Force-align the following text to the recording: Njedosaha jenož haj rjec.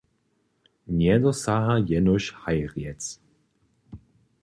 Njedosaha 0.95 1.75
jenož 1.87 2.25
haj 2.41 2.59
rjec. 2.71 3.03